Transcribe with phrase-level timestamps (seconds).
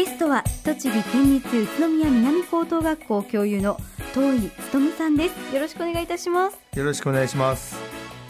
[0.00, 3.76] ゲストは栃木県立宇都宮南高等学校教諭の
[4.14, 5.54] 遠井勉さんです。
[5.54, 6.56] よろしくお願いいたします。
[6.74, 7.76] よろしくお願いします。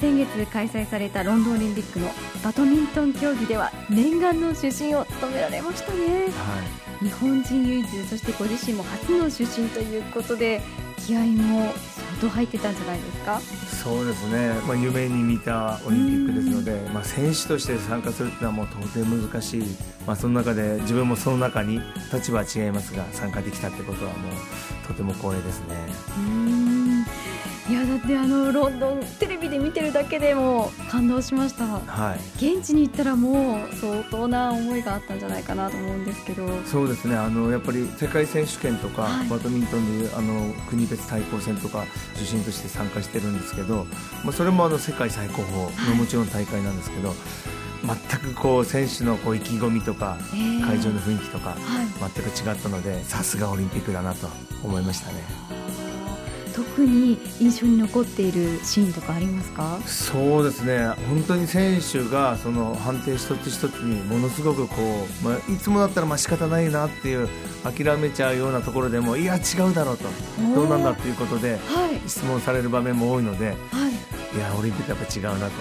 [0.01, 2.09] 先月開催されたロンドンオリンピックの
[2.43, 7.05] バドミントン競技では念願の主審を務められましたね、はい。
[7.05, 10.61] 日本人唯一そしてご自身も初の出身ということで
[10.99, 13.41] 気合も相当入ってたんじゃないですか？
[13.41, 19.63] そうですね、まあ、夢に見たオリンピックですので、まあ、選手として参加するというのはもう到底難しい、
[20.07, 21.81] まあ、その中で自分もその中に
[22.13, 25.77] 立場は違いますが参加できたってことはもうとても光栄ですね。
[27.71, 36.49] いやだってあのロンドンテレビで見てるだけでも感動しました、はい、現地に行ったらもう相当な思いがあったんじゃないかなと思うんですけど。
[36.67, 37.15] そうですね。
[37.15, 41.85] あのやっぱり世界選手権とか、はい、バドミントンであの国別対抗戦とか
[42.17, 43.87] 受審として参加してるんですけど、
[44.25, 47.17] まあ、それもあの世界最高峰のもちろん大会なんですけど、はい
[47.83, 51.57] 全くこう選手のこう意気込みとか、会場の雰囲気とか、
[52.15, 54.29] 全く違ったのでさすがオリンピックだなと
[54.63, 55.60] 思いましたね。
[56.81, 59.79] 特に印象に残っているシーンとかありますか？
[59.85, 60.89] そうですね。
[61.11, 67.29] 本当に選手がその判定一つ一つにものすごくこう、まあ、いつもだったらまあ仕方ないなっていう
[67.65, 70.05] 諦めちゃうようなところでもいや違うだろうと。
[70.55, 71.59] どうなんだということで、
[72.07, 75.53] 質問される場面も多いので、はい、いやオリンピックやっぱ違うなと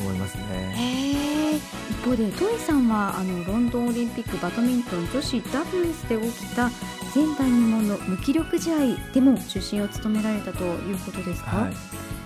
[0.00, 1.58] 思いますね。
[1.90, 6.70] 一方でトイさんはあのロンドンオリンピックバドミントン女子ダブルスで起きた
[7.18, 8.78] 前代未聞の無気力試合
[9.12, 11.72] でも主審を務められたということですか、はい、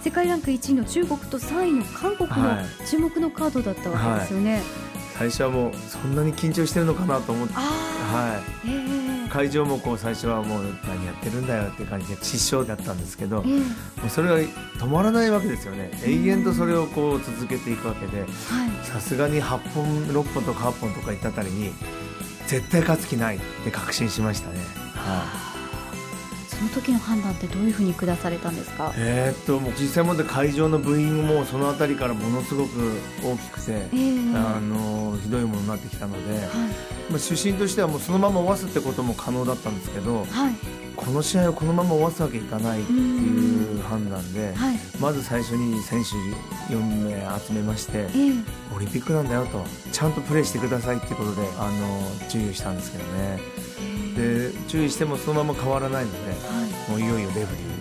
[0.03, 4.61] 世界ランク1位の中国と3位の韓国の注目のカードだったわけですよね、はい。
[4.61, 4.71] はい、
[5.17, 8.69] 最初はもうそんなに緊張してるのかなと思って、はい。
[8.69, 15.91] えー、会場もこう最初はもう何やってるんだよって感じで失笑だったんですけど、えー、もうそれは止まらないわけですよね。
[16.05, 18.27] 永遠とそれをこう続けていくわけで
[18.83, 21.73] さすがに8本6本とか8本とかいったあたりに
[22.47, 24.82] 絶対勝つ気ないって確信しましたね。
[25.03, 25.53] はい
[26.63, 28.93] その時の判断ってどういうふうに下されたんですか？
[28.97, 36.47] えー、っともう実際もで会場のブーイングもその辺りからものすごく大きくて、えー、あのひどいものになってきたので、はい、
[37.11, 40.27] まあ、主審としてはもうそのまま終わすってことも可能だったんですけど、はい、
[40.95, 48.45] この試合をこのまま終わすわけいかないっていう判断で、はい、まず最初に選手4名集めまして、えー、
[48.77, 53.41] オリンピックなんだよとちゃんとプレーしてくださいっていうことであの注意したんですけどね。
[54.17, 56.37] で注意してもそのまま変わらないので、は
[56.89, 57.73] い、もういよいよレフリー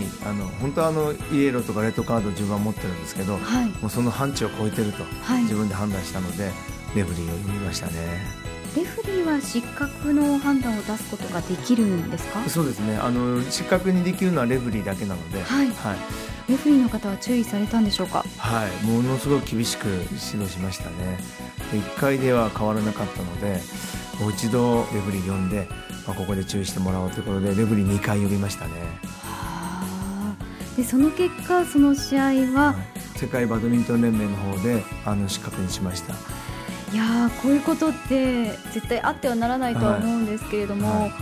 [0.00, 5.04] にあの本当はあのイエローとかレッドカード順番持ってるんですけど、はい、もうその範疇を超えてると、
[5.42, 6.50] 自分で判断したので
[6.94, 8.45] レフリーを読みましたね。
[8.76, 12.46] レフリーは失格の判断を出すことができるんですか？
[12.48, 12.96] そうですね。
[12.98, 18.22] あの失格にできるのはレフリーだけなので、はい、はい、レフリーの方は注意されたんでしょうか？
[18.36, 18.84] はい。
[18.84, 20.04] ものすごく厳しく指
[20.38, 21.18] 導しましたね。
[21.72, 23.60] 1回では変わらなかったので
[24.20, 25.68] もう一度レフリー呼んで、
[26.06, 28.72] まあ、ここで注意してもらおうということでレフリー2回呼びましたね。
[30.76, 32.22] でその結果その試合
[32.52, 32.76] は、は
[33.16, 36.14] い、世界バドミントン連盟の方であの失格にしました
[36.92, 41.00] いやこういうことって絶対あってはならないとは思うんですけれども、はい。
[41.00, 41.12] はい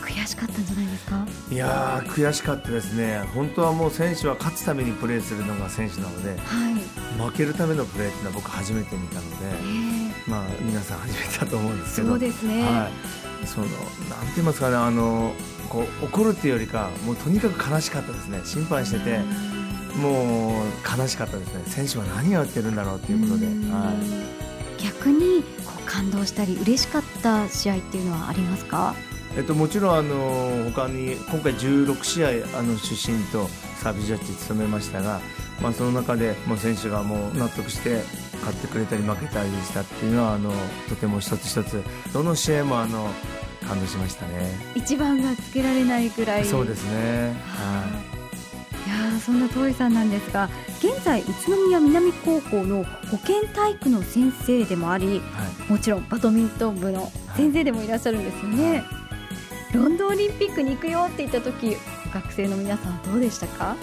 [0.00, 1.26] 悔しかったんじゃないですか？
[1.50, 6.74] いや悔しかったですね、本当はもう選手は勝つためにプレーするのが選手なので、はい、
[7.22, 9.36] 負けるためのプレーっていうのは僕、初めて見たので、
[10.26, 12.88] まあ、皆さん初めてだと思うんですけど、そうですね、は
[13.44, 13.82] い、そのなんて
[14.36, 15.34] 言いますかねあの
[15.68, 19.18] こう怒るっていうよりか、もうとにかく悲しかったですね、心配してて、
[19.98, 23.46] もう悲しかったですね、選手は何をやってるんだろうっていうことで。
[23.46, 24.47] はい、
[24.78, 28.94] 逆にこう感動したり嬉しかった試合っていうのはありますか？
[29.36, 32.28] えっと、もちろんあの他に今回16試合
[32.58, 33.46] あの出身と
[33.76, 35.20] サービスジャッジ務めましたが、
[35.60, 38.02] まあ、その中でもう選手がもう納得して
[38.40, 40.50] 勝ってくれたり負けたりしたっていうのはあの
[40.88, 43.10] とても一つ一つどの試合もあの
[43.68, 44.50] 感動しましたね。
[44.74, 46.44] 一番がつけられないぐらい。
[46.44, 47.36] そうですね。
[47.46, 47.84] は
[48.14, 48.17] い
[49.28, 58.70] そんな遠井さんなんですが現在宇都宮南高校の保健体育の先生でもあり、はい、もちろんバドミントン部の先生でもいらっしゃるんですよね。
[58.70, 58.84] はい。
[59.74, 61.76] ロンドンオリンピックに行くよって言った時
[62.14, 63.76] 学生の皆さんどうでしたか？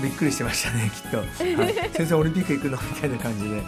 [0.00, 2.78] びっくりしてましたねきっと、はい、 先生オリンピック行くの？
[2.80, 3.64] みたいな感じで、はい、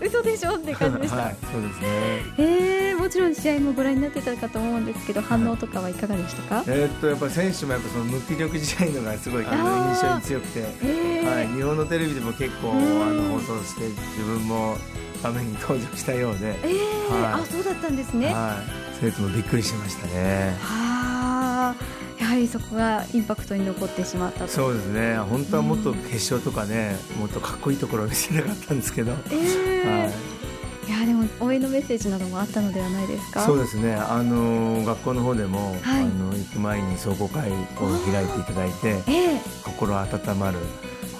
[0.00, 0.56] 嘘でしょ？
[0.56, 1.88] って感じでした、はい、そうですね。
[2.38, 14.76] えー、もちろん試合もご覧になってたかと思うんですけど反応とかはいかがでしたか、はい、えー、っとやっぱり選手もやっぱその無気力試合のがすごいあの印象に強くて、えー、はい、日本のテレビでも結構あの放送して自分も
[15.22, 18.82] 場面に登場したようで、えー、はい、あそうだったんですね、はい。
[19.00, 20.56] 生徒もびっくりしましたね。
[20.60, 20.66] は
[21.28, 21.31] あ、や
[22.32, 25.16] はりそこがインパクトに残ってしまったそうですね。
[25.16, 29.12] 本当はもっと決勝とかね、もっとかっこいいところを見せなかったんですけど。
[29.30, 30.12] えー、はい。
[30.88, 33.42] いやでも応援のメッセージなどもあったのではないですか？
[33.42, 33.94] そうですね。
[33.94, 37.54] あの学校の方でも、はい、あの行く前に壮行会を
[38.10, 40.58] 開いていただいて、えー、心温まる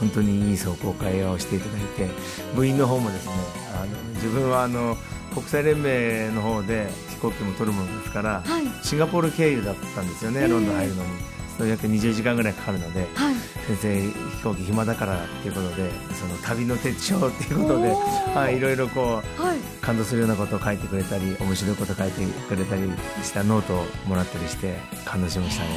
[0.01, 2.09] 本当にいい壮行会をしていただいて
[2.57, 3.33] 部員の方もですね
[3.81, 4.97] あの自分はあの
[5.35, 11.33] 国際連盟の方で飛行機も取るものですから、はい、シンガポール経由だったんですよね、えー、ロンドン入るのに。
[11.57, 13.35] その約20時間ぐらいかかるので、はい、
[13.67, 17.91] 先生飛行機暇だからっていうことでその旅の手帳っていうことで、
[18.35, 22.91] はい、いろいろこう、はい、感動するようなことを書いてくれたり面白いことを書いてくれたり
[23.23, 25.71] したノートをもらったりして感動しましたね。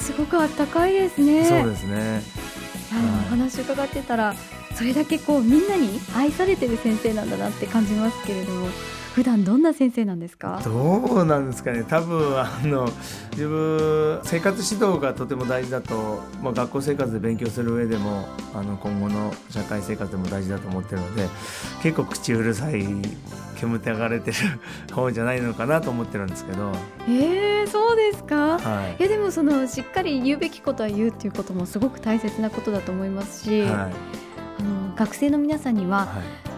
[0.00, 1.44] すごくあったかいですね。
[1.44, 2.22] そうですね。
[3.26, 4.34] お話伺ってたら
[4.74, 8.68] それだけこうみんなに愛されてる先生なんだなって感じますけれども
[9.14, 10.60] 普段どんな先生なんですか？
[10.64, 11.84] どうなんですかね。
[11.84, 12.88] 多分あの
[13.30, 21.28] 自分生活指導がとても大事だと、まあ、学校生活で勉強する上でもあの今後の社会生活でも大事だと思ってるので
[21.80, 22.84] 結構口うるさい
[23.60, 24.36] 煙て上がれてる
[24.92, 26.72] 方じゃないのかなと思ってるんですけど。
[27.08, 34.33] えー、そうですか、はい、いやでもそのしっかり言うべきことは言うっていうこともすごく大切なことだと思いますし、はい、
[34.96, 36.08] 学生の皆さんには、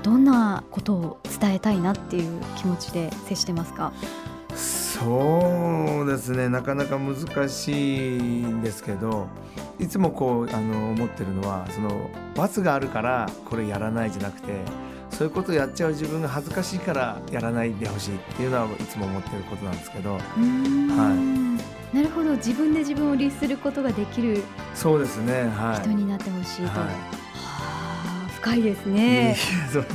[0.02, 3.92] どんなことを伝えたいなっていう気持ちで接してますか？
[4.54, 6.48] そうですね。
[6.48, 9.26] なかなか難しいんですけど
[9.78, 14.54] いつもこうあの思ってるのはその罰があるからこれやらないじゃなくて
[15.10, 20.20] そういうことをやっちゃう自分が恥ずかしいからやらないでほしいっていうのはいつも思ってることなんですけど、は
[21.92, 22.30] い、なるほど。
[22.36, 24.42] 自分で自分を律することができる
[24.74, 26.80] そうですね、はい、人になってほしいと。
[26.80, 27.25] はい
[28.46, 29.36] 深いですね。
[29.72, 29.88] そうは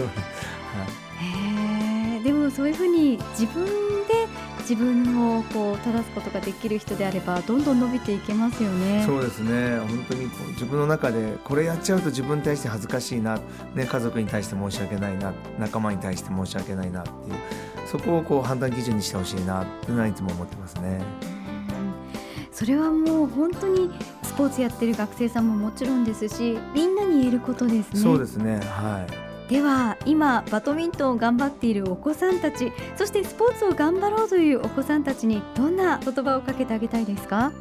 [2.19, 3.71] い、でもそういうふうに自分で
[4.59, 9.03] 自分をこう正すことができる人であればどんどん伸びていけますよね。
[9.05, 9.79] そうですね。
[9.79, 13.39] 本当にこう自分の中でこれやっちゃうと自分に対して恥ずかしいな、
[13.73, 17.15] ね家族に対して申し訳ないな、仲間に対して申し訳ないなっていう
[17.85, 21.01] そこをこう判断基準にしてほしいなっていうのはいつも思ってますね。
[22.51, 23.89] それはもう本当に
[24.31, 27.99] スポーツやってる学生さんももちろんですしみんなに言えることですね。
[27.99, 28.61] そうですね。
[28.61, 29.05] は
[29.47, 29.51] い。
[29.51, 37.51] では今バドミントンを頑張っているお子さんたちそしてスポーツを頑張ろうというお子さんたちにどんな言葉をかけてあげたいですか？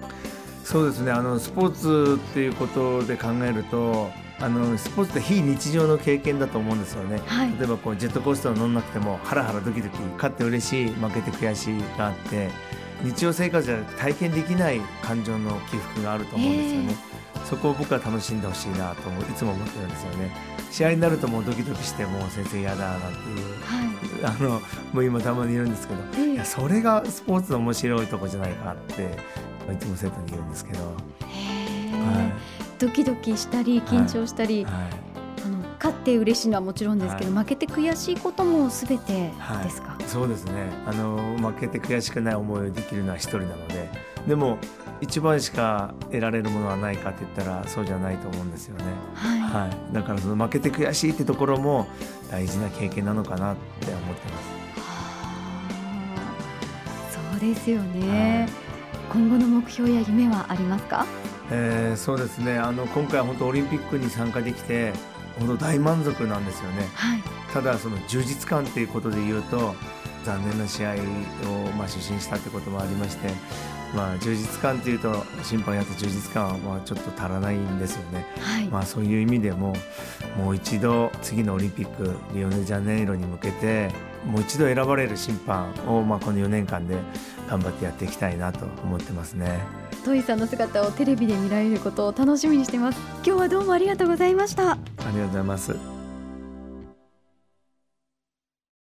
[0.62, 1.10] そうですね。
[1.10, 4.08] あのスポーツっていうことで考えると
[4.38, 12.48] あのスポーツって非日常の経験だと思うんですよね、はい、例えばこうジェットコースター乗んなくてもハラハラドキドキ勝って嬉しい負けて悔しいがあって
[13.02, 16.96] 日常生活じゃ体験できない感情の起伏があると思うんですよね、
[17.34, 20.50] えー、そこを僕は楽しんでほしいなといつも思ってるんですよね。
[20.70, 24.60] 試合になるともうドキドキしてもう先生嫌だなんていう、はい、あの
[24.92, 29.18] もう今たまに言うんですけど、えー、いやそれがスポーツの面白いとこじゃないかって
[29.72, 30.94] いつも生徒に言うんですけど、はい、
[32.78, 34.74] ドキドキしたり緊張したり、はい。
[34.74, 35.10] はい
[35.80, 39.30] 勝って嬉しいのはもちろんですけど、はい、負けて悔しいこともすべて
[39.64, 40.70] ですか、はい、そうですね。
[40.86, 43.88] あの負けて悔しくない思いをできるのは一人なので。
[44.26, 44.58] でも
[45.00, 51.88] 一番しか得られるものはないかって言ったらそうじゃないと思うんですよね、はい、はい、だからその負けて悔しいってところも
[52.30, 54.38] 大事な経験なのかなって思ってま
[57.08, 57.14] す。
[57.14, 58.46] そうですよね、
[59.10, 61.06] 今後の目標や夢はありますか？
[61.50, 62.58] えー、そうですね。
[62.58, 64.92] あの今回本当オリンピックに参加できて
[65.40, 67.22] 本当大満足なんですよね、はい、
[67.52, 69.74] ただその充実感っていうことで言うと
[70.24, 70.96] 残念な試合を
[71.76, 73.28] まあ主審したってこともありまして、
[73.94, 79.74] まあ、充実感っていうと審判やって充実感はまあちょっと足らないんですよね、はい、まあ、そういう意味でも
[80.36, 83.90] もう一度次のオリンピックリオネジャネイロに向けて
[84.24, 86.96] もう一度選ばれる審判をまあこの4年間で
[87.48, 89.60] 頑張ってやっていきたいなと思ってますね。
[90.04, 93.00] トイさんの姿をテレビで見られることを楽しみにしてます。
[93.24, 94.72] 今日はどうもありがとうございました。
[94.72, 95.89] ありがとうございます